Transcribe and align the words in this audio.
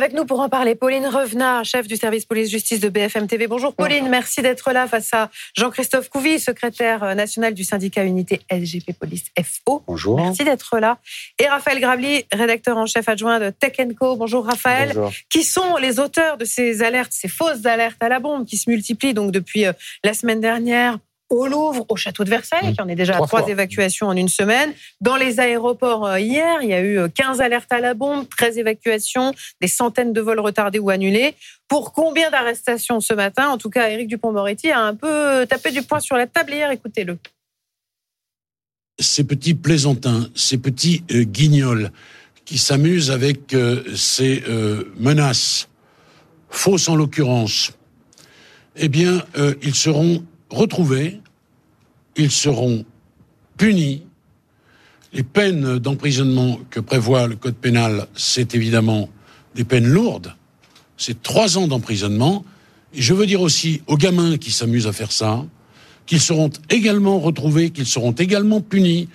Avec 0.00 0.14
nous 0.14 0.24
pour 0.24 0.40
en 0.40 0.48
parler, 0.48 0.74
Pauline 0.76 1.06
Revenat, 1.06 1.62
chef 1.62 1.86
du 1.86 1.94
service 1.94 2.24
police-justice 2.24 2.80
de 2.80 2.88
BFM 2.88 3.26
TV. 3.26 3.46
Bonjour 3.46 3.74
Pauline, 3.74 4.08
merci 4.08 4.40
d'être 4.40 4.72
là 4.72 4.86
face 4.86 5.12
à 5.12 5.28
Jean-Christophe 5.54 6.08
Couvi, 6.08 6.40
secrétaire 6.40 7.04
euh, 7.04 7.14
national 7.14 7.52
du 7.52 7.64
syndicat 7.64 8.04
Unité 8.04 8.40
SGP 8.50 8.94
Police 8.98 9.26
FO. 9.38 9.82
Bonjour. 9.86 10.16
Merci 10.16 10.42
d'être 10.42 10.78
là. 10.78 10.96
Et 11.38 11.46
Raphaël 11.46 11.80
Gravely, 11.80 12.24
rédacteur 12.32 12.78
en 12.78 12.86
chef 12.86 13.10
adjoint 13.10 13.40
de 13.40 13.50
Tech 13.50 13.76
Co. 13.98 14.16
Bonjour 14.16 14.46
Raphaël. 14.46 14.92
Bonjour. 14.94 15.12
Qui 15.28 15.42
sont 15.42 15.76
les 15.76 16.00
auteurs 16.00 16.38
de 16.38 16.46
ces 16.46 16.82
alertes, 16.82 17.12
ces 17.12 17.28
fausses 17.28 17.66
alertes 17.66 18.02
à 18.02 18.08
la 18.08 18.20
bombe 18.20 18.46
qui 18.46 18.56
se 18.56 18.70
multiplient 18.70 19.12
donc 19.12 19.32
depuis 19.32 19.66
euh, 19.66 19.74
la 20.02 20.14
semaine 20.14 20.40
dernière? 20.40 20.96
Au 21.30 21.46
Louvre, 21.46 21.86
au 21.88 21.96
château 21.96 22.24
de 22.24 22.30
Versailles, 22.30 22.70
Mmh. 22.70 22.74
qui 22.74 22.80
en 22.82 22.88
est 22.88 22.94
déjà 22.96 23.12
à 23.14 23.16
Trois 23.16 23.26
trois 23.28 23.40
fois. 23.42 23.50
évacuations 23.50 24.08
en 24.08 24.16
une 24.16 24.28
semaine. 24.28 24.72
Dans 25.00 25.16
les 25.16 25.40
aéroports 25.40 26.06
euh, 26.06 26.20
hier, 26.20 26.58
il 26.62 26.68
y 26.68 26.74
a 26.74 26.80
eu 26.80 26.98
euh, 26.98 27.08
15 27.08 27.40
alertes 27.40 27.72
à 27.72 27.80
la 27.80 27.94
bombe, 27.94 28.28
13 28.28 28.58
évacuations, 28.58 29.32
des 29.60 29.68
centaines 29.68 30.12
de 30.12 30.20
vols 30.20 30.40
retardés 30.40 30.78
ou 30.78 30.90
annulés. 30.90 31.34
Pour 31.68 31.92
combien 31.92 32.30
d'arrestations 32.30 33.00
ce 33.00 33.14
matin? 33.14 33.48
En 33.48 33.58
tout 33.58 33.70
cas, 33.70 33.88
Éric 33.90 34.08
Dupont-Moretti 34.08 34.70
a 34.70 34.80
un 34.80 34.94
peu 34.94 35.46
tapé 35.48 35.70
du 35.70 35.82
poing 35.82 36.00
sur 36.00 36.16
la 36.16 36.26
table 36.26 36.52
hier. 36.52 36.70
Écoutez-le. 36.70 37.16
ces 38.98 39.24
petits 39.24 39.54
plaisantins, 39.54 40.28
ces 40.34 40.58
petits 40.58 41.04
euh, 41.12 41.22
guignols 41.22 41.90
qui 42.44 42.58
s'amusent 42.58 43.10
avec 43.10 43.54
euh, 43.54 43.82
ces 43.94 44.42
euh, 44.48 44.92
menaces, 44.98 45.68
fausses 46.50 46.88
en 46.88 46.96
l'occurrence, 46.96 47.72
eh 48.76 48.88
bien, 48.88 49.22
euh, 49.38 49.54
ils 49.62 49.74
seront 49.74 50.24
retrouvés, 50.50 51.20
ils 52.16 52.30
seront 52.30 52.84
punis. 53.56 54.02
Les 55.12 55.22
peines 55.22 55.78
d'emprisonnement 55.78 56.60
que 56.70 56.80
prévoit 56.80 57.26
le 57.26 57.36
Code 57.36 57.56
pénal, 57.56 58.06
c'est 58.14 58.54
évidemment 58.54 59.08
des 59.54 59.64
peines 59.64 59.88
lourdes. 59.88 60.34
C'est 60.96 61.22
trois 61.22 61.58
ans 61.58 61.66
d'emprisonnement. 61.66 62.44
Et 62.94 63.02
je 63.02 63.14
veux 63.14 63.26
dire 63.26 63.40
aussi 63.40 63.82
aux 63.86 63.96
gamins 63.96 64.36
qui 64.36 64.50
s'amusent 64.50 64.86
à 64.86 64.92
faire 64.92 65.12
ça, 65.12 65.44
qu'ils 66.06 66.20
seront 66.20 66.50
également 66.68 67.18
retrouvés, 67.18 67.70
qu'ils 67.70 67.86
seront 67.86 68.12
également 68.12 68.60
punis 68.60 69.08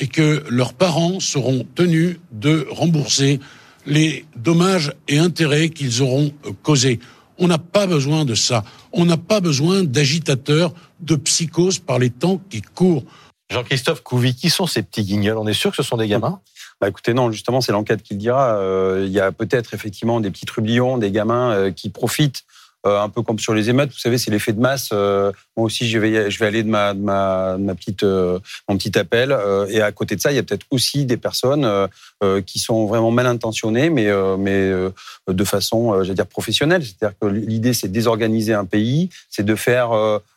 et 0.00 0.06
que 0.06 0.44
leurs 0.48 0.74
parents 0.74 1.20
seront 1.20 1.66
tenus 1.74 2.16
de 2.32 2.66
rembourser 2.70 3.40
les 3.86 4.24
dommages 4.36 4.92
et 5.08 5.18
intérêts 5.18 5.70
qu'ils 5.70 6.02
auront 6.02 6.32
causés. 6.62 7.00
On 7.38 7.46
n'a 7.46 7.58
pas 7.58 7.86
besoin 7.86 8.24
de 8.24 8.34
ça. 8.34 8.64
On 8.92 9.04
n'a 9.04 9.16
pas 9.16 9.40
besoin 9.40 9.84
d'agitateurs, 9.84 10.72
de 11.00 11.16
psychoses 11.16 11.78
par 11.78 11.98
les 11.98 12.10
temps 12.10 12.40
qui 12.50 12.62
courent. 12.62 13.04
Jean-Christophe 13.50 14.02
Couvi, 14.02 14.34
qui 14.34 14.50
sont 14.50 14.66
ces 14.66 14.82
petits 14.82 15.04
guignols? 15.04 15.38
On 15.38 15.46
est 15.46 15.54
sûr 15.54 15.70
que 15.70 15.76
ce 15.76 15.82
sont 15.82 15.96
des 15.96 16.08
gamins? 16.08 16.40
Bah 16.80 16.88
écoutez, 16.88 17.14
non, 17.14 17.30
justement, 17.32 17.60
c'est 17.60 17.72
l'enquête 17.72 18.02
qui 18.02 18.14
le 18.14 18.20
dira. 18.20 18.56
Euh, 18.56 19.04
Il 19.06 19.12
y 19.12 19.20
a 19.20 19.32
peut-être 19.32 19.74
effectivement 19.74 20.20
des 20.20 20.30
petits 20.30 20.46
trublions, 20.46 20.98
des 20.98 21.10
gamins 21.10 21.52
euh, 21.52 21.70
qui 21.70 21.90
profitent, 21.90 22.44
euh, 22.86 23.00
un 23.00 23.08
peu 23.08 23.22
comme 23.22 23.38
sur 23.38 23.54
les 23.54 23.68
émeutes. 23.70 23.90
Vous 23.92 23.98
savez, 23.98 24.18
c'est 24.18 24.30
l'effet 24.30 24.52
de 24.52 24.60
masse. 24.60 24.90
Euh, 24.92 25.32
moi 25.56 25.66
aussi, 25.66 25.88
je 25.88 25.98
vais, 25.98 26.30
je 26.30 26.38
vais 26.38 26.46
aller 26.46 26.62
de 26.62 26.68
ma, 26.68 26.94
de 26.94 27.00
ma, 27.00 27.56
de 27.58 27.62
ma 27.64 27.74
petite, 27.74 28.02
euh, 28.04 28.38
mon 28.68 28.76
petit 28.76 28.96
appel. 28.98 29.32
Euh, 29.32 29.66
et 29.68 29.80
à 29.80 29.90
côté 29.92 30.14
de 30.16 30.20
ça, 30.20 30.30
il 30.32 30.36
y 30.36 30.38
a 30.38 30.42
peut-être 30.42 30.66
aussi 30.70 31.04
des 31.04 31.16
personnes 31.16 31.64
euh, 31.64 31.86
euh, 32.22 32.40
qui 32.40 32.58
sont 32.58 32.86
vraiment 32.86 33.10
mal 33.10 33.26
intentionnées, 33.26 33.90
mais, 33.90 34.06
euh, 34.08 34.36
mais 34.36 34.50
euh, 34.52 34.90
de 35.28 35.44
façon, 35.44 35.92
euh, 35.92 36.02
j'allais 36.02 36.14
dire, 36.14 36.26
professionnelle. 36.26 36.82
C'est-à-dire 36.84 37.16
que 37.20 37.26
l'idée, 37.26 37.72
c'est 37.72 37.88
de 37.88 37.92
désorganiser 37.92 38.54
un 38.54 38.64
pays, 38.64 39.10
c'est 39.30 39.44
de 39.44 39.54
faire 39.54 39.90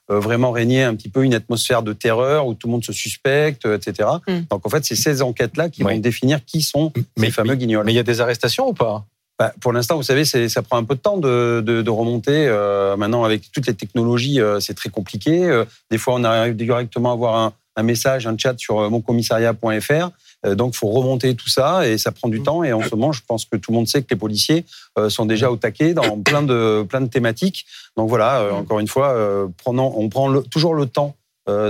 vraiment 0.09 0.51
régner 0.51 0.83
un 0.83 0.93
petit 0.95 1.07
peu 1.07 1.23
une 1.23 1.33
atmosphère 1.33 1.83
de 1.83 1.93
terreur 1.93 2.45
où 2.45 2.53
tout 2.53 2.67
le 2.67 2.71
monde 2.71 2.83
se 2.83 2.91
suspecte, 2.91 3.65
etc. 3.65 4.09
Mm. 4.27 4.39
Donc 4.49 4.65
en 4.65 4.69
fait, 4.69 4.83
c'est 4.83 4.95
ces 4.95 5.21
enquêtes-là 5.21 5.69
qui 5.69 5.83
Oui. 5.83 5.93
vont 5.93 5.99
définir 5.99 6.43
qui 6.43 6.61
sont 6.61 6.91
Mais- 7.17 7.27
ces 7.27 7.31
fameux 7.31 7.55
guignols. 7.55 7.85
Mais 7.85 7.93
il 7.93 7.95
y 7.95 7.99
a 7.99 8.03
des 8.03 8.19
arrestations 8.19 8.67
ou 8.67 8.73
pas? 8.73 9.05
Bah, 9.41 9.51
pour 9.59 9.73
l'instant, 9.73 9.95
vous 9.95 10.03
savez, 10.03 10.23
ça 10.23 10.61
prend 10.61 10.77
un 10.77 10.83
peu 10.83 10.93
de 10.93 10.99
temps 10.99 11.17
de, 11.17 11.63
de, 11.65 11.81
de 11.81 11.89
remonter. 11.89 12.45
Euh, 12.47 12.95
maintenant, 12.95 13.23
avec 13.23 13.51
toutes 13.51 13.65
les 13.65 13.73
technologies, 13.73 14.39
euh, 14.39 14.59
c'est 14.59 14.75
très 14.75 14.89
compliqué. 14.89 15.45
Euh, 15.45 15.65
des 15.89 15.97
fois, 15.97 16.13
on 16.13 16.23
arrive 16.23 16.55
directement 16.55 17.09
à 17.09 17.13
avoir 17.13 17.35
un, 17.37 17.53
un 17.75 17.81
message, 17.81 18.27
un 18.27 18.37
chat 18.37 18.53
sur 18.59 18.79
euh, 18.79 18.89
moncommissariat.fr. 18.89 20.11
Euh, 20.45 20.53
donc, 20.53 20.75
faut 20.75 20.89
remonter 20.89 21.33
tout 21.33 21.49
ça 21.49 21.87
et 21.87 21.97
ça 21.97 22.11
prend 22.11 22.29
du 22.29 22.43
temps. 22.43 22.63
Et 22.63 22.71
en 22.71 22.83
ce 22.83 22.91
moment, 22.91 23.11
je 23.13 23.21
pense 23.27 23.45
que 23.45 23.57
tout 23.57 23.71
le 23.71 23.77
monde 23.77 23.87
sait 23.87 24.03
que 24.03 24.09
les 24.11 24.15
policiers 24.15 24.63
euh, 24.99 25.09
sont 25.09 25.25
déjà 25.25 25.49
au 25.49 25.55
taquet 25.55 25.95
dans 25.95 26.19
plein 26.23 26.43
de 26.43 26.85
plein 26.87 27.01
de 27.01 27.07
thématiques. 27.09 27.65
Donc 27.97 28.09
voilà, 28.09 28.41
euh, 28.41 28.51
encore 28.51 28.77
une 28.77 28.87
fois, 28.87 29.17
prenons, 29.57 29.91
on 29.97 30.07
prend 30.07 30.27
le- 30.27 30.43
toujours 30.43 30.75
le 30.75 30.85
temps 30.85 31.15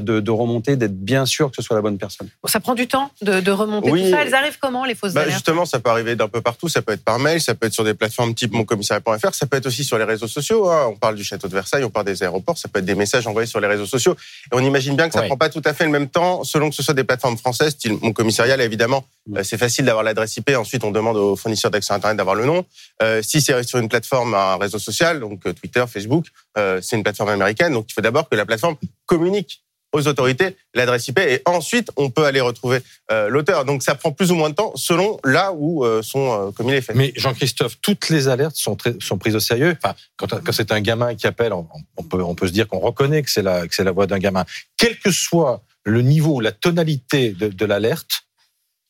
de, 0.02 0.20
de 0.20 0.32
remonter, 0.32 0.76
d'être 0.76 0.96
bien 0.98 1.26
sûr 1.26 1.50
que 1.50 1.56
ce 1.56 1.62
soit 1.62 1.76
la 1.76 1.82
bonne 1.82 1.98
personne. 1.98 2.30
Ça 2.46 2.60
prend 2.60 2.76
du 2.76 2.88
temps 2.88 3.12
de, 3.22 3.40
de 3.40 3.52
remonter 3.52 3.92
Oui. 3.92 4.04
tout 4.04 4.10
ça. 4.12 4.22
Elles 4.24 4.34
arrivent 4.36 4.58
comment, 4.60 4.86
les 4.86 4.96
fausses 4.96 5.14
Bah, 5.14 5.22
alertes 5.22 5.36
justement, 5.36 5.66
ça 5.66 5.80
peut 5.80 5.90
arriver 5.90 6.16
d'un 6.16 6.28
peu 6.28 6.42
partout. 6.42 6.70
Ça 6.70 6.82
peut 6.82 6.94
être 6.94 7.04
par 7.04 7.20
mail, 7.20 7.42
ça 7.42 7.56
peut 7.56 7.68
être 7.68 7.74
sur 7.74 7.84
des 7.84 7.94
plateformes 7.94 8.34
type 8.36 8.54
moncommissariat.fr, 8.54 9.34
ça 9.34 9.46
peut 9.46 9.58
être 9.58 9.66
aussi 9.66 9.84
sur 9.84 9.98
les 9.98 10.04
réseaux 10.04 10.28
sociaux. 10.28 10.70
hein. 10.70 10.88
On 10.90 10.96
parle 10.96 11.16
du 11.16 11.24
château 11.24 11.48
de 11.48 11.54
Versailles, 11.54 11.84
on 11.84 11.90
parle 11.90 12.06
des 12.06 12.24
aéroports, 12.24 12.58
ça 12.58 12.68
peut 12.70 12.80
être 12.80 12.86
des 12.86 12.96
messages 12.96 13.28
envoyés 13.28 13.48
sur 13.48 13.60
les 13.60 13.68
réseaux 13.68 13.86
sociaux. 13.86 14.16
Et 14.52 14.56
on 14.56 14.60
imagine 14.60 14.96
bien 14.96 15.08
que 15.08 15.14
ça 15.14 15.22
Ouais. 15.22 15.28
prend 15.28 15.38
pas 15.38 15.50
tout 15.50 15.62
à 15.66 15.74
fait 15.74 15.84
le 15.86 15.92
même 15.92 16.10
temps, 16.10 16.44
selon 16.44 16.70
que 16.70 16.76
ce 16.76 16.84
soit 16.84 16.94
des 16.94 17.04
plateformes 17.04 17.38
françaises, 17.38 17.74
style 17.74 17.98
mon 18.02 18.14
commissariat. 18.14 18.58
Là, 18.58 18.64
évidemment, 18.64 19.04
Mm. 19.28 19.38
euh, 19.38 19.44
c'est 19.44 19.58
facile 19.58 19.86
d'avoir 19.86 20.04
l'adresse 20.04 20.36
IP. 20.38 20.50
Ensuite, 20.58 20.84
on 20.84 20.90
demande 20.92 21.16
aux 21.18 21.36
fournisseurs 21.36 21.70
d'accès 21.70 21.94
Internet 21.94 22.18
d'avoir 22.18 22.36
le 22.36 22.46
nom. 22.46 22.66
Euh, 23.04 23.22
si 23.22 23.40
c'est 23.42 23.62
sur 23.64 23.78
une 23.78 23.88
plateforme, 23.90 24.34
un 24.34 24.58
réseau 24.58 24.80
social, 24.80 25.20
donc 25.20 25.46
euh, 25.46 25.54
Twitter, 25.54 25.84
Facebook, 25.88 26.26
euh, 26.58 26.80
c'est 26.82 26.96
une 26.96 27.04
plateforme 27.04 27.30
américaine. 27.30 27.74
Donc, 27.74 27.86
il 27.90 27.94
faut 27.94 28.02
d'abord 28.02 28.28
que 28.28 28.36
la 28.36 28.46
plateforme 28.46 28.76
communique 29.06 29.62
aux 29.94 30.08
autorités 30.08 30.56
l'adresse 30.74 31.08
IP 31.08 31.20
et 31.20 31.42
ensuite 31.46 31.90
on 31.98 32.10
peut 32.10 32.26
aller 32.26 32.40
retrouver 32.42 32.80
euh, 33.12 33.28
l'auteur. 33.30 33.66
Donc 33.66 33.84
ça 33.84 33.96
prend 33.96 34.12
plus 34.12 34.32
ou 34.32 34.36
moins 34.36 34.50
de 34.50 34.56
temps 34.56 34.72
selon 34.76 35.20
là 35.26 35.52
où 35.54 35.84
euh, 35.86 36.02
sont 36.02 36.48
euh, 36.48 36.52
commis 36.52 36.72
les 36.72 36.82
faits. 36.82 36.96
Mais 36.96 37.12
Jean-Christophe, 37.16 37.78
toutes 37.82 38.10
les 38.10 38.28
alertes 38.28 38.56
sont, 38.56 38.76
très- 38.76 38.96
sont 39.02 39.18
prises 39.18 39.36
au 39.36 39.40
sérieux. 39.40 39.76
Enfin, 39.84 39.96
quand, 40.18 40.28
quand 40.44 40.52
c'est 40.52 40.72
un 40.72 40.82
gamin 40.82 41.16
qui 41.16 41.28
appelle, 41.28 41.52
on, 41.54 41.68
on 41.98 42.04
peut, 42.04 42.22
on 42.24 42.36
peut 42.36 42.48
se 42.48 42.54
dire 42.54 42.68
qu'on 42.68 42.80
reconnaît 42.80 43.22
que 43.22 43.30
c'est 43.30 43.42
la, 43.42 43.68
que 43.68 43.76
c'est 43.76 43.84
la 43.84 43.92
voix 43.92 44.08
d'un 44.08 44.20
gamin. 44.20 44.46
Quel 44.78 44.98
que 44.98 45.12
soit 45.12 45.62
le 45.84 46.02
niveau, 46.02 46.40
la 46.40 46.52
tonalité 46.52 47.32
de, 47.32 47.48
de 47.50 47.66
l'alerte, 47.66 48.22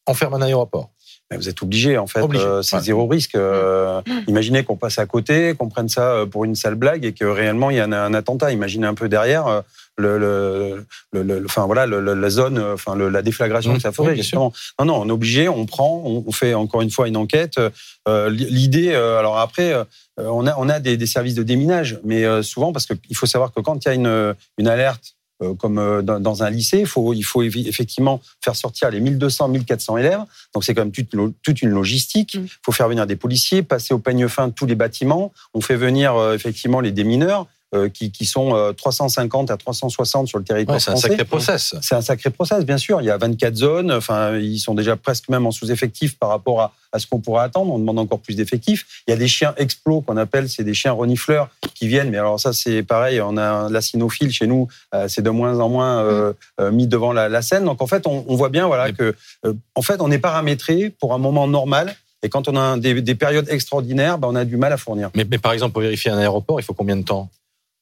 on 0.07 0.13
ferme 0.13 0.33
un 0.35 0.41
aéroport. 0.41 0.89
Mais 1.29 1.37
Vous 1.37 1.47
êtes 1.47 1.61
obligé, 1.61 1.97
en 1.97 2.07
fait. 2.07 2.19
Obligé, 2.19 2.43
Euh, 2.43 2.61
c'est 2.61 2.75
ouais. 2.75 2.81
zéro 2.81 3.07
risque. 3.07 3.35
Euh, 3.35 4.01
Imaginez 4.27 4.65
qu'on 4.65 4.75
passe 4.75 4.99
à 4.99 5.05
côté, 5.05 5.55
qu'on 5.57 5.69
prenne 5.69 5.87
ça 5.87 6.11
euh, 6.11 6.25
pour 6.25 6.43
une 6.43 6.55
sale 6.55 6.75
blague 6.75 7.05
et 7.05 7.13
que 7.13 7.23
réellement 7.23 7.69
il 7.69 7.77
y 7.77 7.79
a 7.79 7.85
un, 7.85 7.93
un 7.93 8.13
attentat. 8.13 8.51
Imaginez 8.51 8.85
un 8.85 8.93
peu 8.95 9.07
derrière 9.07 9.47
euh, 9.47 9.61
le, 10.01 10.17
le, 10.17 10.85
le, 11.13 11.23
le- 11.23 11.45
enfin 11.45 11.65
voilà, 11.65 11.85
la 11.87 12.29
zone, 12.29 12.57
euh, 12.57 12.73
enfin 12.73 12.95
la 12.95 13.21
déflagration 13.21 13.71
Mmh, 13.73 13.75
que 13.77 13.81
ça 13.81 13.91
ferait. 13.91 14.09
oui, 14.11 14.17
justement. 14.17 14.51
Non, 14.79 14.85
non, 14.85 14.95
on 15.01 15.07
est 15.07 15.11
obligé, 15.11 15.47
on 15.47 15.65
prend, 15.65 16.01
on, 16.05 16.23
on 16.27 16.31
fait 16.31 16.53
encore 16.53 16.81
une 16.81 16.91
fois 16.91 17.07
une 17.07 17.17
enquête. 17.17 17.59
Euh, 18.07 18.29
L'idée, 18.29 18.89
euh, 18.91 19.19
alors 19.19 19.37
après, 19.39 19.73
euh, 19.73 19.83
on 20.17 20.45
a 20.47 20.55
on 20.57 20.67
a 20.67 20.79
des, 20.79 20.97
des 20.97 21.05
services 21.07 21.35
de 21.35 21.43
déminage, 21.43 21.99
mais 22.03 22.23
souvent 22.43 22.73
parce 22.73 22.85
qu'il 22.85 23.15
faut 23.15 23.25
savoir 23.27 23.53
que 23.53 23.61
quand 23.61 23.85
il 23.85 23.87
y 23.87 23.91
a 23.91 23.93
une, 23.93 24.35
une 24.57 24.67
alerte 24.67 25.15
comme 25.57 26.03
dans, 26.03 26.43
un 26.43 26.49
lycée, 26.51 26.81
il 26.81 26.85
faut, 26.85 27.13
il 27.15 27.23
effectivement 27.67 28.21
faire 28.45 28.55
sortir 28.55 28.91
les 28.91 28.99
1200, 28.99 29.47
1400 29.47 29.97
élèves. 29.97 30.19
Donc 30.53 30.63
c'est 30.63 30.75
quand 30.75 30.83
même 30.85 30.91
toute, 30.91 31.61
une 31.63 31.69
logistique. 31.69 32.35
Il 32.35 32.41
Mm. 32.41 32.47
faut 32.63 32.71
faire 32.71 32.87
venir 32.87 33.07
des 33.07 33.15
policiers, 33.15 33.63
passer 33.63 33.95
au 33.95 33.99
peigne 33.99 34.27
fin 34.27 34.51
tous 34.51 34.67
les 34.67 34.75
bâtiments. 34.75 35.33
On 35.55 35.61
fait 35.61 35.77
venir 35.77 36.13
effectivement 36.33 36.79
les 36.79 36.91
démineurs 36.91 37.47
qui, 37.89 38.11
qui 38.11 38.25
sont 38.25 38.55
euh, 38.55 38.73
350 38.73 39.49
à 39.51 39.57
360 39.57 40.27
sur 40.27 40.37
le 40.37 40.43
territoire 40.43 40.75
Ouais, 40.75 40.79
c'est 40.79 40.91
un 40.91 40.95
sacré 40.97 41.23
process. 41.25 41.75
C'est 41.81 41.95
un 41.95 42.01
sacré 42.01 42.29
process, 42.29 42.65
bien 42.65 42.77
sûr. 42.77 43.01
Il 43.01 43.05
y 43.05 43.09
a 43.09 43.17
24 43.17 43.55
zones. 43.55 43.91
Enfin, 43.91 44.37
ils 44.37 44.59
sont 44.59 44.73
déjà 44.73 44.95
presque 44.97 45.29
même 45.29 45.45
en 45.47 45.51
sous-effectif 45.51 46.17
par 46.19 46.29
rapport 46.29 46.61
à, 46.61 46.73
à 46.91 46.99
ce 46.99 47.07
qu'on 47.07 47.19
pourrait 47.19 47.43
attendre. 47.43 47.73
On 47.73 47.79
demande 47.79 47.99
encore 47.99 48.19
plus 48.19 48.35
d'effectifs. 48.35 48.85
Il 49.07 49.11
y 49.11 49.13
a 49.13 49.17
des 49.17 49.27
chiens 49.27 49.53
explos 49.57 50.01
qu'on 50.01 50.17
appelle, 50.17 50.49
c'est 50.49 50.63
des 50.63 50.73
chiens 50.73 50.91
renifleurs 50.91 51.49
qui 51.73 51.87
viennent. 51.87 52.09
Mais 52.09 52.17
alors 52.17 52.39
ça, 52.39 52.51
c'est 52.53 52.83
pareil. 52.83 53.21
On 53.21 53.37
a 53.37 53.69
la 53.69 53.81
cynophile 53.81 54.31
chez 54.31 54.47
nous. 54.47 54.67
euh, 54.93 55.07
c'est 55.07 55.21
de 55.21 55.29
moins 55.29 55.59
en 55.59 55.69
moins 55.69 55.99
euh, 56.03 56.33
euh, 56.59 56.71
mis 56.71 56.87
devant 56.87 57.13
la, 57.13 57.29
la 57.29 57.41
scène. 57.41 57.63
Donc 57.65 57.81
en 57.81 57.87
fait, 57.87 58.05
on, 58.07 58.25
on 58.27 58.35
voit 58.35 58.49
bien, 58.49 58.67
voilà, 58.67 58.87
Mais- 58.87 58.93
que 58.93 59.15
euh, 59.45 59.53
en 59.75 59.81
fait, 59.81 60.01
on 60.01 60.11
est 60.11 60.19
paramétré 60.19 60.89
pour 60.99 61.13
un 61.13 61.17
moment 61.17 61.47
normal. 61.47 61.95
Et 62.23 62.29
quand 62.29 62.47
on 62.47 62.55
a 62.55 62.77
des, 62.77 63.01
des 63.01 63.15
périodes 63.15 63.47
extraordinaires, 63.49 64.17
ben, 64.19 64.27
on 64.29 64.35
a 64.35 64.45
du 64.45 64.55
mal 64.57 64.71
à 64.71 64.77
fournir. 64.77 65.09
Mais, 65.15 65.25
mais 65.29 65.39
par 65.39 65.53
exemple, 65.53 65.73
pour 65.73 65.81
vérifier 65.81 66.11
un 66.11 66.17
aéroport, 66.19 66.59
il 66.59 66.63
faut 66.63 66.73
combien 66.75 66.95
de 66.95 67.01
temps? 67.03 67.29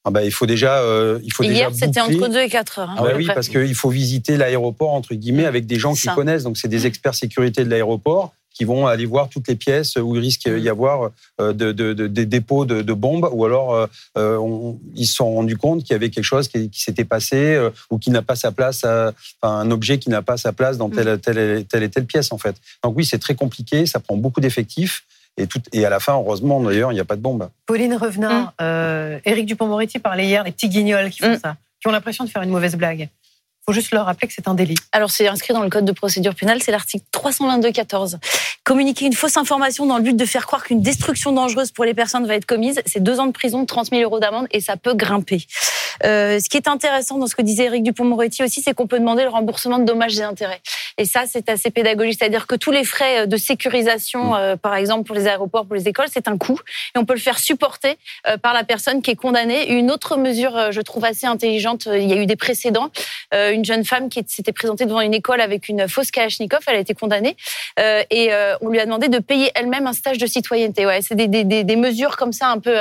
Ah 0.06 0.12
ben, 0.12 0.22
il 0.22 0.32
faut 0.32 0.46
déjà, 0.46 0.80
euh, 0.80 1.20
il 1.24 1.34
faut 1.34 1.44
Hier, 1.44 1.70
c'était 1.74 2.00
entre 2.00 2.30
2 2.30 2.40
et 2.40 2.50
4 2.50 2.80
heures. 2.80 2.90
hein, 2.90 2.96
Ah 2.98 3.04
bah 3.04 3.12
oui, 3.18 3.26
près. 3.26 3.34
parce 3.36 3.50
qu'il 3.50 3.76
faut 3.76 3.90
visiter 3.90 4.38
l'aéroport, 4.38 4.92
entre 4.94 5.14
guillemets, 5.14 5.46
avec 5.46 5.66
des 5.66 5.78
gens 5.78 5.94
qui 5.94 6.08
connaissent. 6.16 6.44
Donc, 6.44 6.58
c'est 6.58 6.70
des 6.70 6.86
experts 6.88 7.16
sécurité 7.16 7.66
de 7.66 7.70
l'aéroport 7.70 8.34
qui 8.54 8.64
vont 8.66 8.88
aller 8.88 9.06
voir 9.06 9.30
toutes 9.30 9.48
les 9.48 9.56
pièces 9.56 9.96
où 9.98 10.16
il 10.16 10.22
risque 10.22 10.50
d'y 10.50 10.68
avoir 10.70 11.12
euh, 11.40 11.54
de, 11.54 11.72
de- 11.72 11.94
de- 11.94 12.08
des 12.08 12.26
dépôts 12.26 12.66
de, 12.66 12.94
bombes 12.94 13.30
ou 13.32 13.46
alors 13.46 13.74
euh, 13.74 13.88
euh, 14.18 14.38
on- 14.38 14.80
ils 14.96 15.06
se 15.06 15.16
sont 15.16 15.32
rendus 15.34 15.56
compte 15.56 15.84
qu'il 15.84 15.92
y 15.94 15.96
avait 15.96 16.10
quelque 16.10 16.24
chose 16.26 16.48
qui, 16.50 16.70
qui 16.70 16.82
s'était 16.82 17.06
passé 17.06 17.38
euh, 17.38 17.70
ou 17.90 18.00
qui 18.00 18.10
n'a 18.10 18.22
pas 18.22 18.36
sa 18.36 18.52
place, 18.52 18.84
à- 18.84 19.14
enfin, 19.42 19.54
un 19.60 19.72
objet 19.72 19.98
qui 20.00 20.10
n'a 20.10 20.22
pas 20.22 20.36
sa 20.38 20.52
place 20.52 20.78
dans 20.78 20.90
telle, 20.90 21.20
telle, 21.22 21.66
telle 21.66 21.84
et 21.84 21.90
telle 21.90 22.06
pièce, 22.06 22.32
en 22.32 22.38
fait. 22.38 22.56
Donc 22.84 22.98
oui, 22.98 23.06
c'est 23.06 23.20
très 23.20 23.36
compliqué, 23.36 23.86
ça 23.86 24.00
prend 24.00 24.18
beaucoup 24.18 24.42
d'effectifs. 24.42 25.04
Et, 25.40 25.48
tout, 25.48 25.62
et 25.74 25.86
à 25.86 25.90
la 25.90 26.00
fin, 26.00 26.14
heureusement, 26.14 26.60
d'ailleurs, 26.62 26.92
il 26.92 26.96
n'y 26.96 27.02
a 27.02 27.06
pas 27.06 27.16
de 27.16 27.22
bombe. 27.22 27.50
Pauline 27.66 27.96
Revenant, 27.96 28.42
Mm. 28.42 28.52
euh, 28.62 29.20
Éric 29.26 29.46
Dupont-Moretti 29.46 29.98
parlait 30.00 30.26
hier 30.26 30.44
des 30.44 30.52
petits 30.52 30.70
guignols 30.70 31.10
qui 31.10 31.20
font 31.20 31.32
Mm. 31.34 31.40
ça, 31.42 31.56
qui 31.82 31.88
ont 31.88 31.92
l'impression 31.92 32.24
de 32.26 32.30
faire 32.30 32.42
une 32.42 32.50
mauvaise 32.52 32.76
blague. 32.76 33.02
Il 33.10 33.72
faut 33.72 33.74
juste 33.74 33.92
leur 33.92 34.06
rappeler 34.06 34.28
que 34.28 34.34
c'est 34.34 34.48
un 34.48 34.56
délit. 34.56 34.76
Alors, 34.92 35.12
c'est 35.12 35.28
inscrit 35.28 35.54
dans 35.54 35.62
le 35.64 35.70
code 35.70 35.86
de 35.86 35.92
procédure 35.92 36.34
pénale, 36.36 36.62
c'est 36.62 36.72
l'article 36.72 37.06
322-14. 37.12 38.18
Communiquer 38.64 39.06
une 39.06 39.14
fausse 39.14 39.38
information 39.38 39.86
dans 39.86 39.98
le 39.98 40.04
but 40.04 40.16
de 40.18 40.26
faire 40.26 40.46
croire 40.46 40.64
qu'une 40.64 40.82
destruction 40.82 41.32
dangereuse 41.32 41.72
pour 41.72 41.86
les 41.86 41.94
personnes 41.94 42.26
va 42.26 42.36
être 42.36 42.46
commise, 42.46 42.82
c'est 42.86 43.02
deux 43.02 43.20
ans 43.20 43.28
de 43.28 43.32
prison, 43.32 43.66
30 43.66 43.90
000 43.92 44.02
euros 44.02 44.20
d'amende 44.20 44.48
et 44.52 44.60
ça 44.60 44.76
peut 44.76 44.94
grimper. 44.96 45.46
Euh, 46.06 46.40
ce 46.40 46.50
qui 46.50 46.58
est 46.58 46.68
intéressant 46.68 47.18
dans 47.18 47.28
ce 47.28 47.36
que 47.36 47.42
disait 47.42 47.66
Eric 47.66 47.84
Dupont-Moretti 47.84 48.44
aussi, 48.44 48.62
c'est 48.62 48.74
qu'on 48.74 48.88
peut 48.88 49.00
demander 49.00 49.24
le 49.24 49.30
remboursement 49.30 49.80
de 49.80 49.86
dommages 49.86 50.18
et 50.20 50.24
intérêts. 50.24 50.62
Et 51.00 51.06
ça, 51.06 51.24
c'est 51.26 51.50
assez 51.50 51.72
pédagogique. 51.72 52.18
C'est-à-dire 52.20 52.46
que 52.46 52.56
tous 52.56 52.72
les 52.72 52.84
frais 52.84 53.26
de 53.26 53.38
sécurisation, 53.38 54.36
euh, 54.36 54.58
par 54.58 54.76
exemple 54.76 55.06
pour 55.08 55.16
les 55.16 55.28
aéroports, 55.28 55.66
pour 55.66 55.76
les 55.76 55.88
écoles, 55.88 56.08
c'est 56.12 56.28
un 56.28 56.38
coût. 56.38 56.60
Et 56.94 57.00
on 57.00 57.06
peut 57.06 57.14
le 57.14 57.20
faire 57.20 57.40
supporter 57.40 57.98
euh, 58.28 58.38
par 58.38 58.54
la 58.54 58.66
personne 58.66 59.02
qui 59.02 59.12
est 59.12 59.16
condamnée. 59.16 59.72
Une 59.72 59.92
autre 59.92 60.18
mesure, 60.18 60.56
euh, 60.58 60.72
je 60.72 60.82
trouve 60.82 61.06
assez 61.06 61.26
intelligente, 61.26 61.88
euh, 61.88 61.98
il 61.98 62.10
y 62.10 62.14
a 62.14 62.18
eu 62.18 62.26
des 62.26 62.36
précédents. 62.36 62.90
Euh, 63.34 63.52
une 63.52 63.64
jeune 63.64 63.86
femme 63.86 64.10
qui 64.10 64.24
s'était 64.28 64.52
présentée 64.52 64.86
devant 64.86 65.00
une 65.00 65.14
école 65.14 65.40
avec 65.40 65.70
une 65.70 65.88
fausse 65.88 66.12
Kalachnikov, 66.12 66.60
elle 66.68 66.76
a 66.76 66.80
été 66.80 66.94
condamnée. 66.94 67.38
Euh, 67.80 68.04
et 68.10 68.34
euh, 68.34 68.56
on 68.60 68.68
lui 68.68 68.80
a 68.82 68.86
demandé 68.86 69.08
de 69.08 69.20
payer 69.20 69.52
elle-même 69.56 69.88
un 69.88 69.94
stage 69.94 70.18
de 70.18 70.28
citoyenneté. 70.28 70.86
Ouais, 70.86 71.02
c'est 71.02 71.16
des, 71.16 71.30
des, 71.30 71.46
des, 71.46 71.64
des 71.64 71.76
mesures 71.78 72.18
comme 72.18 72.34
ça 72.34 72.50
un 72.50 72.60
peu 72.60 72.76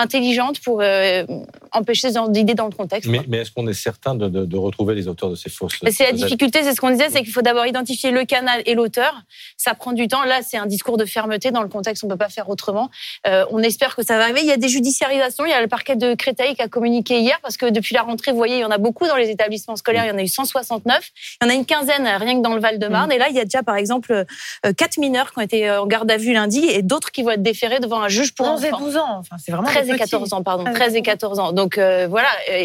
intelligentes 0.00 0.60
pour 0.60 0.80
euh, 0.80 1.24
empêcher 1.72 2.08
ce 2.08 2.14
genre 2.14 2.28
d'idées 2.28 2.54
dans 2.54 2.66
le 2.66 2.72
contexte. 2.72 3.08
Mais, 3.08 3.20
mais 3.28 3.38
est-ce 3.38 3.50
qu'on 3.50 3.66
est 3.68 3.74
certain 3.74 4.14
de, 4.14 4.28
de, 4.28 4.44
de 4.44 4.56
retrouver 4.56 4.94
les 4.94 5.08
auteurs 5.08 5.30
de 5.30 5.34
ces 5.34 5.50
fausses 5.50 5.78
C'est 5.90 6.04
la 6.04 6.12
difficulté, 6.12 6.62
c'est 6.62 6.74
ce 6.74 6.80
qu'on 6.80 6.90
disait, 6.90 7.10
c'est 7.10 7.22
qu'il 7.22 7.32
faut 7.32 7.42
d'abord 7.42 7.66
identifier 7.66 8.10
le 8.10 8.24
canal 8.24 8.62
et 8.66 8.74
l'auteur. 8.74 9.22
Ça 9.56 9.74
prend 9.74 9.92
du 9.92 10.08
temps. 10.08 10.24
Là, 10.24 10.40
c'est 10.42 10.56
un 10.56 10.66
discours 10.66 10.96
de 10.96 11.04
fermeté 11.04 11.50
dans 11.50 11.62
le 11.62 11.68
contexte, 11.68 12.02
on 12.04 12.08
peut 12.08 12.16
pas 12.16 12.28
faire 12.28 12.48
autrement. 12.48 12.90
Euh, 13.26 13.44
on 13.50 13.62
espère 13.62 13.94
que 13.94 14.02
ça 14.02 14.16
va 14.16 14.24
arriver. 14.24 14.40
Il 14.40 14.46
y 14.46 14.52
a 14.52 14.56
des 14.56 14.68
judiciarisations. 14.68 15.44
Il 15.44 15.50
y 15.50 15.54
a 15.54 15.60
le 15.60 15.68
parquet 15.68 15.96
de 15.96 16.14
Créteil 16.14 16.54
qui 16.54 16.62
a 16.62 16.68
communiqué 16.68 17.20
hier 17.20 17.38
parce 17.42 17.56
que 17.56 17.66
depuis 17.66 17.94
la 17.94 18.02
rentrée, 18.02 18.32
vous 18.32 18.38
voyez, 18.38 18.56
il 18.56 18.60
y 18.60 18.64
en 18.64 18.70
a 18.70 18.78
beaucoup 18.78 19.06
dans 19.06 19.16
les 19.16 19.28
établissements 19.28 19.76
scolaires. 19.76 20.04
Il 20.04 20.08
y 20.08 20.12
en 20.12 20.18
a 20.18 20.22
eu 20.22 20.28
169. 20.28 21.10
Il 21.42 21.44
y 21.44 21.48
en 21.48 21.50
a 21.50 21.54
une 21.54 21.66
quinzaine 21.66 22.06
rien 22.06 22.36
que 22.36 22.42
dans 22.42 22.54
le 22.54 22.60
Val-de-Marne. 22.60 23.12
Et 23.12 23.18
là, 23.18 23.28
il 23.28 23.36
y 23.36 23.40
a 23.40 23.44
déjà, 23.44 23.62
par 23.62 23.76
exemple, 23.76 24.12
euh, 24.12 24.72
quatre 24.72 24.98
mineurs 24.98 25.32
qui 25.32 25.38
ont 25.38 25.42
été 25.42 25.70
en 25.70 25.86
garde 25.86 26.10
à 26.10 26.16
vue 26.16 26.32
lundi 26.32 26.64
et 26.66 26.82
d'autres 26.82 27.10
qui 27.10 27.22
vont 27.22 27.30
être 27.30 27.42
déférés 27.42 27.80
devant 27.80 28.00
un 28.00 28.08
juge 28.08 28.34
pour 28.34 28.46
11 28.46 28.64
et 28.64 28.72
enfants. 28.72 28.84
12 28.84 28.96
ans. 28.96 29.18
Enfin, 29.18 29.36
c'est 29.38 29.52
vraiment 29.52 29.68
13 29.90 29.96
des 29.98 30.02
et 30.02 30.04
petits. 30.04 30.10
14 30.10 30.32
ans, 30.32 30.42
pardon. 30.42 30.64
Ah, 30.66 30.72
13 30.72 30.96
et 30.96 31.02
14 31.02 31.38
ans. 31.38 31.52
Donc 31.52 31.78
euh, 31.78 32.06
voilà, 32.08 32.28
euh, 32.50 32.64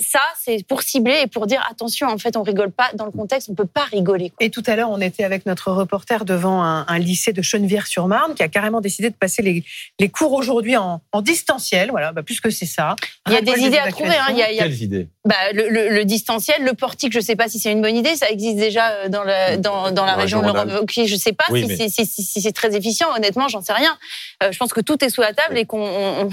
ça, 0.00 0.20
c'est 0.42 0.66
pour 0.66 0.82
cibler 0.82 1.20
et 1.22 1.26
pour 1.26 1.46
dire 1.46 1.66
attention, 1.70 2.08
en 2.08 2.18
fait, 2.18 2.36
on 2.36 2.42
rigole 2.42 2.70
pas 2.70 2.90
dans 2.94 3.06
le 3.06 3.10
contexte, 3.12 3.48
on 3.50 3.54
peut 3.54 3.66
pas 3.66 3.84
rigoler. 3.84 4.30
quoi. 4.30 4.44
Et 4.46 4.50
tout 4.50 4.62
à 4.66 4.76
l'heure, 4.76 4.90
on 4.90 5.00
était 5.00 5.24
avec 5.24 5.46
notre 5.46 5.70
reporter 5.72 6.24
devant 6.24 6.62
un, 6.62 6.84
un 6.88 6.98
lycée 6.98 7.32
de 7.32 7.42
Chenevière-sur-Marne 7.42 8.34
qui 8.34 8.42
a 8.42 8.48
carrément 8.48 8.80
décidé 8.80 9.10
de 9.10 9.14
passer 9.16 9.42
les, 9.42 9.64
les 9.98 10.08
cours 10.08 10.32
aujourd'hui 10.32 10.76
en, 10.76 11.00
en 11.12 11.22
distanciel. 11.22 11.90
Voilà, 11.90 12.12
bah, 12.12 12.22
puisque 12.22 12.50
c'est 12.52 12.66
ça. 12.66 12.96
Il 13.26 13.32
y 13.32 13.36
a 13.36 13.40
des 13.40 13.60
idées 13.60 13.78
à 13.78 13.90
trouver. 13.90 14.10
Hein. 14.16 14.26
Il 14.30 14.36
y 14.38 14.42
a, 14.42 14.50
il 14.50 14.56
y 14.56 14.60
a- 14.60 14.64
Quelles 14.64 14.82
idées? 14.82 15.08
Bah, 15.26 15.34
le, 15.54 15.68
le- 15.70 15.88
le 15.88 16.04
distanciel, 16.04 16.62
le 16.64 16.74
portique, 16.74 17.12
je 17.14 17.20
sais 17.20 17.34
pas 17.34 17.48
si 17.48 17.58
c'est 17.58 17.72
une 17.72 17.80
bonne 17.80 17.96
idée. 17.96 18.14
Ça 18.14 18.28
existe 18.28 18.56
déjà 18.58 18.90
euh, 18.90 19.08
dans, 19.08 19.22
le, 19.24 19.56
dans, 19.56 19.84
dans 19.84 19.84
la 19.84 19.90
Dans 19.92 20.04
la 20.04 20.14
région 20.16 20.40
de 20.40 20.46
l'Europe. 20.46 20.68
Ok, 20.82 21.00
je 21.06 21.16
sais 21.16 21.32
pas 21.32 21.44
Oui, 21.50 21.62
si, 21.62 21.68
mais- 21.68 21.76
c'est- 21.76 21.88
si, 21.88 22.04
si- 22.06 22.22
si 22.22 22.42
c'est 22.42 22.52
très 22.52 22.76
efficient. 22.76 23.08
Honnêtement, 23.16 23.48
j'en 23.48 23.62
sais 23.62 23.72
rien. 23.72 23.96
Euh, 24.42 24.52
je 24.52 24.58
pense 24.58 24.72
que 24.74 24.82
tout 24.82 25.02
est 25.02 25.08
sous 25.08 25.22
la 25.22 25.32
table 25.32 25.56
et 25.56 25.64
qu'on 25.64 25.80
on, 25.82 26.28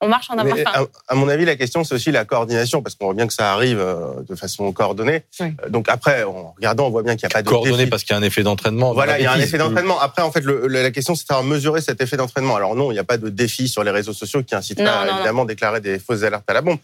on 0.00 0.08
marche 0.08 0.30
en 0.30 0.38
avant. 0.38 0.54
À, 0.64 0.84
à 1.08 1.14
mon 1.16 1.28
avis, 1.28 1.44
la 1.44 1.56
question, 1.56 1.82
c'est 1.82 1.94
aussi 1.94 2.12
la 2.12 2.24
coordination, 2.24 2.82
parce 2.82 2.94
qu'on 2.94 3.06
voit 3.06 3.14
bien 3.14 3.26
que 3.26 3.32
ça 3.34 3.52
arrive 3.52 3.80
euh, 3.80 4.22
de 4.28 4.36
façon 4.36 4.70
coordonnée. 4.72 5.22
Oui. 5.40 5.48
Euh, 5.64 5.68
Donc 5.68 5.88
après, 5.88 6.22
en 6.22 6.52
regardant, 6.56 6.86
on 6.86 6.90
voit 6.90 7.02
bien 7.02 7.16
qu'il 7.16 7.26
n'y 7.26 7.32
a 7.32 7.34
pas 7.34 7.42
de 7.42 7.48
Coordonnées 7.48 7.76
défi. 7.78 7.90
parce 7.90 8.04
qu'il 8.04 8.12
y 8.12 8.14
a 8.16 8.18
un 8.20 8.22
effet 8.22 8.44
d'entraînement. 8.44 8.92
Voilà, 8.94 9.14
la 9.14 9.18
il 9.18 9.22
y 9.24 9.26
a 9.26 9.32
un 9.32 9.40
effet 9.40 9.58
d'entraînement. 9.58 9.98
Après, 10.00 10.22
en 10.22 10.30
fait, 10.30 10.42
le- 10.42 10.68
le- 10.68 10.82
la 10.82 10.90
question, 10.92 11.16
c'est 11.16 11.24
de 11.24 11.26
savoir 11.28 11.44
mesurer 11.44 11.80
cet 11.80 12.00
effet 12.00 12.16
d'entraînement. 12.16 12.54
Alors 12.54 12.76
non, 12.76 12.92
il 12.92 12.94
n'y 12.94 13.00
a 13.00 13.04
pas 13.04 13.18
de 13.18 13.28
défi 13.28 13.66
sur 13.66 13.82
les 13.82 13.90
réseaux 13.90 14.12
sociaux 14.12 14.44
qui 14.44 14.54
incitera 14.54 14.84
Non, 14.84 14.90
à 14.92 15.04
non, 15.06 15.16
évidemment 15.16 15.44
déclarer 15.44 15.80
des 15.80 15.98
fausses 15.98 16.22
alertes 16.22 16.48
à 16.48 16.54
la 16.54 16.60
bombe. 16.62 16.78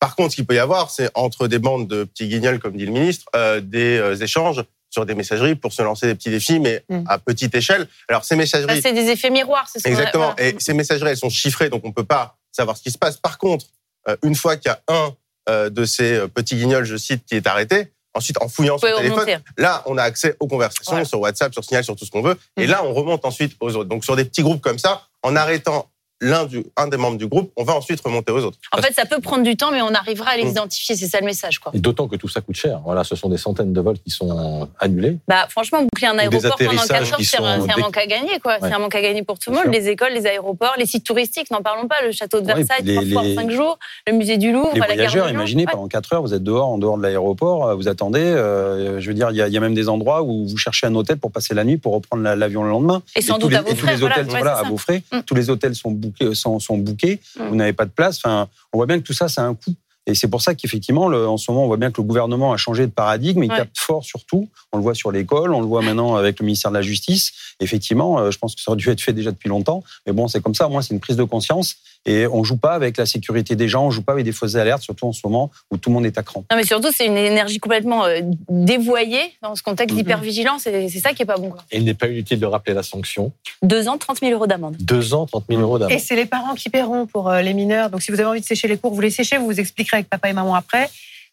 Par 0.00 0.14
contre, 0.16 0.30
ce 0.30 0.36
qu'il 0.36 0.46
peut 0.46 0.54
y 0.54 0.58
avoir, 0.58 0.90
c'est 0.90 1.10
entre 1.14 1.48
des 1.48 1.58
bandes 1.58 1.88
de 1.88 2.04
petits 2.04 2.28
guignols, 2.28 2.58
comme 2.60 2.76
dit 2.76 2.86
le 2.86 2.92
ministre, 2.92 3.26
euh, 3.34 3.60
des 3.60 3.98
euh, 3.98 4.14
échanges 4.16 4.62
sur 4.90 5.04
des 5.04 5.14
messageries 5.14 5.54
pour 5.54 5.72
se 5.72 5.82
lancer 5.82 6.06
des 6.06 6.14
petits 6.14 6.30
défis, 6.30 6.60
mais 6.60 6.84
Mm. 6.88 7.04
à 7.08 7.18
petite 7.18 7.54
échelle. 7.54 7.86
Alors 8.08 8.24
ces 8.24 8.36
messageries, 8.36 8.80
c'est 8.80 8.92
des 8.92 9.08
effets 9.10 9.30
miroirs. 9.30 9.68
c'est 9.70 9.80
ce 9.80 9.88
Exactement. 9.88 10.32
voilà. 10.36 10.48
Et 10.50 10.56
ces 10.58 10.72
messageries, 10.72 11.10
elles 11.10 11.16
sont 11.16 11.28
chiffrées, 11.30 11.68
donc 11.68 11.82
on 11.84 11.92
peut 11.92 12.04
pas 12.04 12.36
savoir 12.52 12.76
ce 12.76 12.82
qui 12.82 12.90
se 12.90 12.98
passe. 12.98 13.16
Par 13.18 13.36
contre, 13.38 13.66
euh, 14.08 14.16
une 14.22 14.34
fois 14.34 14.56
qu'il 14.56 14.70
y 14.70 14.72
a 14.72 14.80
un 14.88 15.14
euh, 15.50 15.68
de 15.70 15.84
ces 15.84 16.26
petits 16.28 16.56
guignols, 16.56 16.84
je 16.84 16.96
cite, 16.96 17.24
qui 17.26 17.34
est 17.34 17.46
arrêté, 17.46 17.88
ensuite 18.14 18.40
en 18.42 18.48
fouillant 18.48 18.78
pouvez 18.78 18.92
téléphone, 18.94 19.18
remonter. 19.20 19.36
là, 19.58 19.82
on 19.86 19.96
a 19.98 20.02
accès 20.02 20.36
aux 20.40 20.46
conversations 20.46 21.04
sur 21.04 21.20
WhatsApp, 21.20 21.52
sur 21.52 21.64
Signal, 21.64 21.84
sur 21.84 21.96
tout 21.96 22.04
ce 22.04 22.10
qu'on 22.10 22.22
veut. 22.22 22.36
Et 22.56 22.64
Mhm. 22.64 22.70
là, 22.70 22.84
on 22.84 22.92
remonte 22.94 23.24
ensuite 23.24 23.56
aux 23.60 23.74
autres. 23.76 23.88
Donc 23.88 24.04
sur 24.04 24.14
des 24.16 24.24
petits 24.24 24.42
groupes 24.42 24.60
comme 24.62 24.78
ça, 24.78 25.02
en 25.22 25.36
arrêtant 25.36 25.88
l'un 26.20 26.46
un 26.76 26.88
des 26.88 26.96
membres 26.96 27.16
du 27.18 27.26
groupe, 27.26 27.52
on 27.56 27.64
va 27.64 27.74
ensuite 27.76 28.00
remonter 28.00 28.32
aux 28.32 28.42
autres. 28.44 28.58
En 28.76 28.82
fait, 28.82 28.92
ça 28.92 29.04
peut 29.06 29.20
prendre 29.20 29.44
du 29.44 29.56
temps, 29.56 29.70
mais 29.70 29.82
on 29.82 29.94
arrivera 29.94 30.30
à 30.32 30.36
les 30.36 30.48
identifier. 30.50 30.96
C'est 30.96 31.06
ça 31.06 31.20
le 31.20 31.26
message, 31.26 31.58
quoi. 31.60 31.70
Et 31.74 31.78
d'autant 31.78 32.08
que 32.08 32.16
tout 32.16 32.28
ça 32.28 32.40
coûte 32.40 32.56
cher. 32.56 32.80
Voilà, 32.84 33.04
ce 33.04 33.14
sont 33.16 33.28
des 33.28 33.36
centaines 33.36 33.72
de 33.72 33.80
vols 33.80 33.98
qui 33.98 34.10
sont 34.10 34.68
annulés. 34.80 35.18
Bah, 35.28 35.46
franchement, 35.48 35.82
boucler 35.82 36.08
un 36.08 36.18
aéroport 36.18 36.40
pendant 36.40 36.70
atterrissages 36.72 37.10
4 37.10 37.12
heures, 37.12 37.20
c'est 37.22 37.38
un, 37.38 37.58
dé- 37.76 37.80
manque 37.82 37.96
à 37.96 38.06
gagner, 38.06 38.40
quoi. 38.40 38.54
Ouais. 38.54 38.58
C'est 38.68 38.72
un 38.74 38.78
manque 38.78 38.94
à 38.94 39.00
gagner 39.02 39.22
pour 39.22 39.38
tout 39.38 39.50
le 39.50 39.56
monde. 39.56 39.64
sûr. 39.66 39.72
Les 39.72 39.88
écoles, 39.88 40.12
les 40.12 40.26
aéroports, 40.26 40.74
les 40.78 40.86
sites 40.86 41.04
touristiques, 41.04 41.50
n'en 41.50 41.62
parlons 41.62 41.86
pas. 41.86 41.96
Le 42.04 42.12
château 42.12 42.40
de 42.40 42.46
Ouais, 42.46 42.54
Versailles, 42.54 42.82
puis 42.82 42.98
les- 42.98 43.10
trois 43.10 43.22
fois 43.22 43.22
les- 43.22 43.38
en 43.38 43.42
5 43.42 43.50
jours. 43.50 43.78
Le 44.06 44.12
musée 44.14 44.36
du 44.38 44.50
Louvre, 44.52 44.70
Les 44.74 44.80
la 44.80 44.86
gare 44.86 44.96
voyageurs, 44.96 45.30
imaginez, 45.30 45.66
Ouais. 45.66 45.72
pendant 45.72 45.86
4 45.88 46.12
heures, 46.14 46.22
vous 46.22 46.34
êtes 46.34 46.42
dehors, 46.42 46.68
en 46.68 46.78
dehors 46.78 46.96
de 46.98 47.02
l'aéroport, 47.02 47.66
euh, 47.68 47.74
vous 47.74 47.86
attendez. 47.88 48.18
euh, 48.20 49.00
je 49.00 49.06
veux 49.08 49.14
dire, 49.14 49.30
il 49.30 49.36
y, 49.36 49.42
a- 49.42 49.48
il 49.48 49.54
y 49.54 49.56
a 49.56 49.60
même 49.60 49.74
des 49.74 49.88
endroits 49.88 50.22
où 50.22 50.46
vous 50.48 50.56
cherchez 50.56 50.86
un 50.86 50.94
hôtel 50.94 51.18
pour 51.18 51.30
passer 51.30 51.54
la 51.54 51.64
nuit, 51.64 51.76
pour 51.76 51.94
reprendre 51.94 52.22
la- 52.22 52.34
l'avion 52.36 52.64
le 52.64 52.70
lendemain. 52.70 53.02
Et 53.16 53.22
sans 53.22 53.38
doute 53.38 53.50
les, 53.50 53.56
à 53.56 53.62
vos 53.62 53.68
et 53.68 53.70
tous 53.74 53.78
frais. 53.86 53.94
les 53.96 54.02
hôtels, 54.02 54.26
ouais, 54.30 54.42
à 54.48 54.62
vos 54.62 54.76
frais. 54.78 55.02
Tous 55.26 55.34
les 55.34 55.50
hôtels 55.50 55.74
sont 55.74 55.90
sont, 56.34 56.58
sont 56.58 56.78
bookés. 56.78 57.20
Mm. 57.38 57.48
Vous 57.48 57.54
n'avez 57.56 57.72
pas 57.72 57.84
de 57.84 57.90
place. 57.90 58.18
Enfin, 58.18 58.48
on 58.72 58.78
voit 58.78 58.86
bien 58.86 58.98
que 58.98 59.04
tout 59.04 59.12
ça, 59.12 59.28
ça 59.28 59.42
a 59.42 59.46
un 59.46 59.54
coût. 59.54 59.74
Et 60.06 60.14
c'est 60.14 60.28
pour 60.28 60.40
ça 60.40 60.54
qu'effectivement, 60.54 61.04
en 61.04 61.36
ce 61.36 61.50
moment, 61.50 61.64
on 61.64 61.66
voit 61.66 61.76
bien 61.76 61.90
que 61.90 62.00
le 62.00 62.06
gouvernement 62.06 62.54
a 62.54 62.56
changé 62.56 62.86
de 62.86 62.90
paradigme. 62.90 63.42
Il 63.44 63.50
Ouais. 63.50 63.58
tape 63.58 63.68
fort 63.76 64.02
sur 64.02 64.24
tout. 64.24 64.48
On 64.72 64.78
le 64.78 64.82
voit 64.82 64.94
sur 64.94 65.12
l'école, 65.12 65.52
on 65.52 65.60
le 65.60 65.66
voit 65.66 65.82
maintenant 65.82 66.16
avec 66.16 66.40
le 66.40 66.46
ministère 66.46 66.70
de 66.70 66.76
la 66.76 66.82
Justice. 66.82 67.30
Effectivement, 67.60 68.18
euh, 68.18 68.30
je 68.30 68.38
pense 68.38 68.54
que 68.54 68.62
ça 68.62 68.70
aurait 68.70 68.78
dû 68.78 68.88
être 68.88 69.02
fait 69.02 69.12
déjà 69.12 69.30
depuis 69.32 69.50
longtemps. 69.50 69.82
Mais 70.06 70.14
bon, 70.14 70.26
c'est 70.26 70.40
comme 70.42 70.54
ça. 70.54 70.66
Au 70.66 70.70
moins, 70.70 70.80
c'est 70.80 70.94
une 70.94 71.00
prise 71.00 71.16
de 71.16 71.24
conscience. 71.24 71.76
Et 72.06 72.26
on 72.26 72.42
joue 72.44 72.56
pas 72.56 72.72
avec 72.72 72.96
la 72.96 73.04
sécurité 73.06 73.54
des 73.56 73.68
gens, 73.68 73.86
on 73.86 73.90
joue 73.90 74.02
pas 74.02 74.12
avec 74.12 74.24
des 74.24 74.32
fausses 74.32 74.54
alertes, 74.54 74.82
surtout 74.82 75.06
en 75.06 75.12
ce 75.12 75.20
moment 75.24 75.50
où 75.70 75.76
tout 75.76 75.90
le 75.90 75.94
monde 75.94 76.06
est 76.06 76.16
à 76.16 76.22
cran. 76.22 76.44
Non, 76.50 76.56
mais 76.56 76.64
surtout, 76.64 76.88
c'est 76.90 77.04
une 77.06 77.16
énergie 77.16 77.58
complètement 77.58 78.04
euh, 78.06 78.20
dévoyée 78.48 79.20
dans 79.42 79.54
ce 79.54 79.62
contexte 79.62 79.94
Mhm. 79.94 80.02
d'hypervigilance. 80.02 80.66
Et 80.66 80.88
c'est 80.88 81.00
ça 81.00 81.12
qui 81.12 81.22
est 81.22 81.26
pas 81.26 81.36
bon, 81.36 81.50
quoi. 81.50 81.64
Et 81.70 81.78
il 81.78 81.84
n'est 81.84 81.94
pas 81.94 82.08
inutile 82.08 82.40
de 82.40 82.46
rappeler 82.46 82.74
la 82.74 82.82
sanction. 82.82 83.32
Deux 83.62 83.88
ans, 83.88 83.98
30 83.98 84.20
000 84.20 84.32
euros 84.32 84.46
d'amende. 84.46 84.76
Deux 84.80 85.14
ans, 85.14 85.26
30 85.26 85.44
000 85.48 85.60
euros 85.60 85.78
d'amende. 85.78 85.92
Et 85.92 85.98
c'est 85.98 86.16
les 86.16 86.26
parents 86.26 86.54
qui 86.54 86.70
paieront 86.70 87.06
pour 87.06 87.28
euh, 87.30 87.42
les 87.42 87.52
mineurs. 87.54 87.90
Donc 87.90 88.02
si 88.02 88.10
vous 88.10 88.18
avez 88.20 88.28
envie 88.28 88.40
de 88.40 88.46
sécher 88.46 88.68
les 88.68 88.78
cours, 88.78 88.94
vous 88.94 89.00
les 89.00 89.10
séchez, 89.10 89.36
vous 89.36 89.46
vous 89.46 89.60
expliquerez 89.60 89.98
avec 89.98 90.08
papa 90.08 90.30
et 90.30 90.32
maman 90.32 90.54
après. 90.54 90.88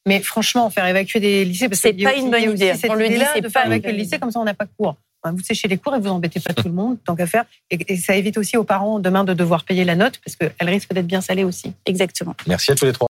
Mais 0.08 0.20
franchement, 0.20 0.70
faire 0.70 0.86
évacuer 0.86 1.20
des 1.20 1.46
lycées, 1.46 1.68
parce 1.68 1.82
C'est 1.82 1.92
y 2.00 2.06
a 2.06 2.10
pas 2.10 2.16
aussi- 2.16 2.26
une 2.26 2.32
bonne 2.32 2.52
idée. 2.52 2.74
cette 2.76 2.92
On 2.92 2.96
le 2.96 3.08
dit, 3.10 3.16
c'est 3.34 3.42
de 3.42 3.48
pas 3.48 3.66
évacuer 3.66 3.92
le 3.92 3.98
lycée, 3.98 4.20
comme 4.20 4.30
ça 4.32 4.40
on 4.40 4.44
n'a 4.44 4.54
pas 4.54 4.66
cours. 4.78 4.96
Enfin, 5.26 5.36
Vous 5.36 5.44
séchez 5.44 5.68
les 5.68 5.78
cours 5.78 5.96
et 5.96 6.00
vous 6.00 6.10
embêtez 6.10 6.40
pas 6.40 6.54
tout 6.54 6.68
le 6.68 6.74
monde, 6.74 6.98
tant 7.04 7.16
qu'à 7.16 7.26
faire. 7.26 7.46
Et, 7.72 7.80
et 7.88 7.98
ça 7.98 8.16
évite 8.16 8.38
aussi 8.38 8.58
aux 8.58 8.64
parents 8.64 9.00
demain 9.00 9.24
de 9.24 9.34
devoir 9.34 9.64
payer 9.64 9.84
la 9.84 9.96
note, 9.96 10.20
parce 10.24 10.36
qu'elle 10.36 10.70
risque 10.70 10.94
d'être 10.94 11.08
bien 11.08 11.22
salée 11.22 11.44
aussi. 11.44 11.74
Exactement. 11.88 12.36
Merci 12.48 12.72
à 12.72 12.76
tous 12.76 12.86
les 12.86 12.94
trois. 12.94 13.04